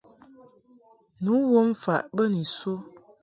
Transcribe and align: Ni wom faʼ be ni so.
Ni 1.21 1.31
wom 1.51 1.69
faʼ 1.83 2.03
be 2.15 2.23
ni 2.33 2.43
so. 2.55 2.71